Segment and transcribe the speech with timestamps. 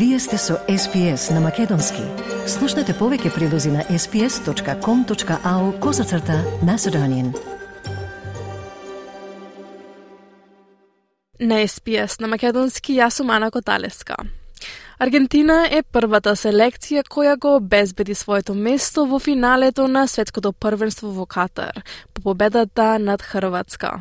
[0.00, 2.00] Вие сте со SPS на Македонски.
[2.48, 7.34] Слушнете повеќе прилози на sps.com.au козацрта на Седонин.
[11.40, 14.16] На SPS на Македонски јас сум Ана Коталеска.
[14.98, 21.26] Аргентина е првата селекција која го обезбеди своето место во финалето на светското првенство во
[21.26, 24.00] Катар по победата над Хрватска.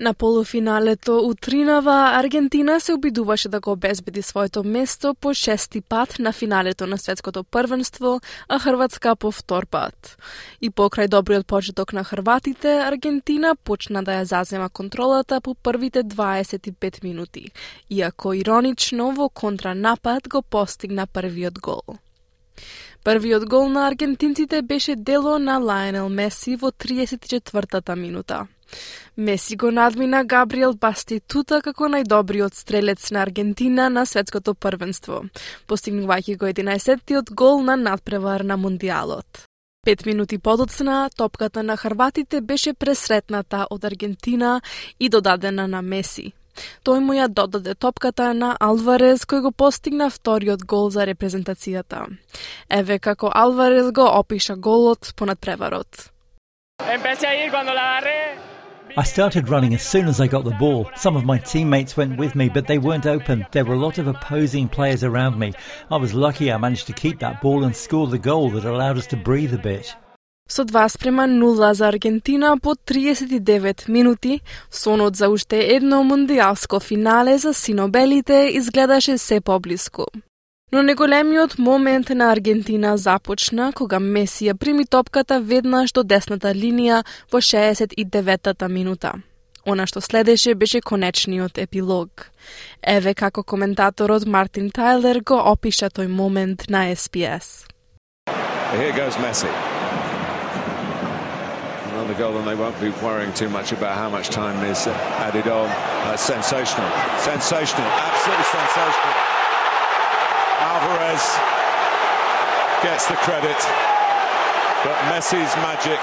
[0.00, 6.32] На полуфиналето утринава Аргентина се обидуваше да го обезбеди своето место по шести пат на
[6.32, 10.16] финалето на светското првенство, а Хрватска по втор пат.
[10.60, 17.04] И покрај добриот почеток на хрватите, Аргентина почна да ја зазема контролата по првите 25
[17.04, 17.52] минути,
[17.90, 21.84] иако иронично во контранапад го постигна првиот гол.
[23.04, 28.46] Првиот гол на аргентинците беше дело на Лајонел Меси во 34-та минута.
[29.16, 35.24] Меси го надмина Габриел Баститута како најдобриот стрелец на Аргентина на светското првенство,
[35.68, 39.46] постигнувајќи го 11-тиот гол на надпревар на Мундијалот.
[39.84, 44.60] Пет минути подоцна, топката на Харватите беше пресретната од Аргентина
[45.00, 46.32] и додадена на Меси.
[46.84, 52.06] Тој му ја додаде топката на Алварес, кој го постигна вториот гол за репрезентацијата.
[52.68, 56.10] Еве како Алварес го опиша голот понад преварот.
[56.80, 58.49] Empecé a ir cuando la agarré,
[58.97, 60.89] I started running as soon as I got the ball.
[60.95, 63.45] Some of my teammates went with me, but they weren't open.
[63.51, 65.51] There were a lot of opposing players around me.
[65.91, 68.97] I was lucky I managed to keep that ball and score the goal that allowed
[68.97, 69.95] us to breathe a bit.
[70.47, 77.37] Со 2 спрема 0 за Аргентина по 39 минути, сонот за уште едно мондиалско финале
[77.37, 80.05] за синобелите изгледаше се поблиску.
[80.72, 87.02] Но неголемиот момент на Аргентина започна кога Меси ја прими топката веднаш до десната линија
[87.32, 89.12] во 69-та минута.
[89.66, 92.30] Она што следеше беше конечниот епилог.
[92.86, 97.66] Еве како коментаторот Мартин Тайлер го опиша тој момент на SPS.
[98.70, 99.50] Here goes Messi.
[101.90, 104.86] Another goal, and they won't be worrying too much about how much time is
[105.26, 105.66] added on.
[105.66, 109.40] Uh, sensational, sensational, absolutely sensational.
[110.60, 111.24] Alvarez
[112.84, 113.56] gets the credit,
[114.84, 116.00] but Messi's magic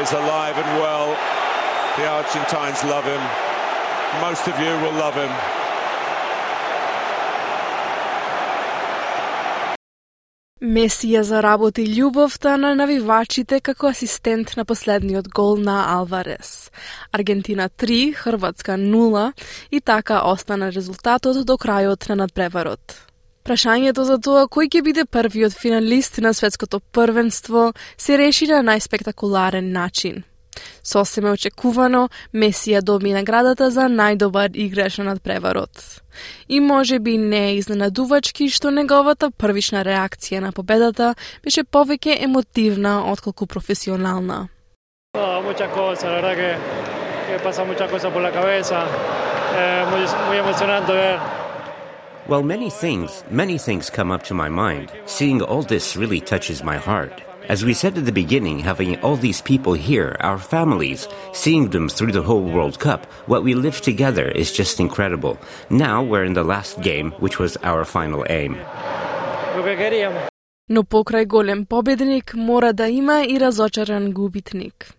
[0.00, 1.08] is alive and well.
[1.98, 3.20] The Argentines love him.
[4.24, 5.30] Most of you will love him.
[10.60, 16.70] Меси ја заработи љубовта на навивачите како асистент на последниот гол на Алварес.
[17.12, 19.32] Аргентина 3, Хрватска 0
[19.70, 23.08] и така остана резултатот до крајот на надпреварот.
[23.48, 29.70] Прашањето за тоа кој ќе биде првиот финалист на светското првенство се реши на најспектакуларен
[29.72, 30.18] начин.
[30.84, 36.02] Сосеме очекувано, Месија доби наградата за најдобар играч на надпреварот.
[36.48, 43.08] И може би не е изненадувачки што неговата првична реакција на победата беше повеќе емотивна
[43.08, 44.48] отколку професионална.
[45.16, 46.52] Oh, muchas cosas, la verdad que,
[47.28, 48.84] que pasa muchas cosas por la cabeza.
[49.56, 51.37] Eh, muy, muy emocionante ver
[52.28, 54.92] Well, many things, many things come up to my mind.
[55.06, 57.22] Seeing all this really touches my heart.
[57.48, 61.88] As we said at the beginning, having all these people here, our families, seeing them
[61.88, 65.38] through the whole World Cup, what we lived together is just incredible.
[65.70, 68.58] Now we're in the last game, which was our final aim.
[70.68, 74.97] No pokraj golem pobednik mora da ima i razočaran gubitnik.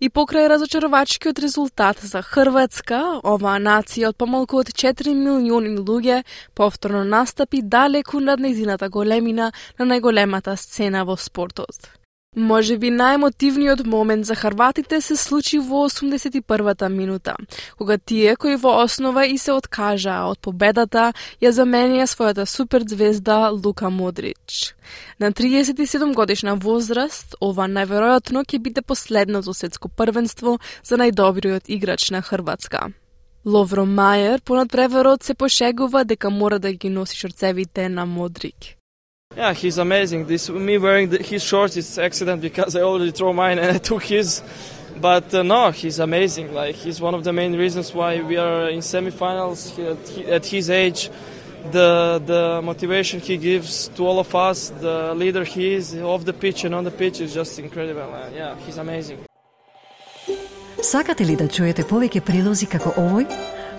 [0.00, 6.22] И покрај разочаровачкиот резултат за Хрватска, оваа нација од помалку од 4 милиони луѓе
[6.54, 11.99] повторно настапи далеку над нејзината големина на најголемата сцена во спортот.
[12.36, 17.34] Може би најмотивниот момент за Харватите се случи во 81-та минута,
[17.76, 21.10] кога тие кои во основа и се откажаа од победата
[21.42, 24.76] ја заменија својата суперзвезда Лука Модрич.
[25.18, 32.22] На 37 годишна возраст, ова најверојатно ќе биде последното светско првенство за најдобриот играч на
[32.22, 32.92] Хрватска.
[33.44, 38.79] Ловро Мајер понад преверот се пошегува дека мора да ги носи шорцевите на Модрик.
[39.35, 40.27] Yeah, he's amazing.
[40.27, 43.79] This me wearing the, his shorts is accident because I already throw mine and I
[43.79, 44.41] took his.
[45.01, 46.53] But uh, no, he's amazing.
[46.53, 50.25] Like he's one of the main reasons why we are in semifinals he, at, he,
[50.25, 51.09] at his age.
[51.71, 56.33] The the motivation he gives to all of us, the leader he is off the
[56.33, 58.13] pitch and on the pitch is just incredible.
[58.13, 59.17] Uh, yeah, he's amazing.
[60.81, 63.25] Сакате ли да чуете повеќе прилози како овој?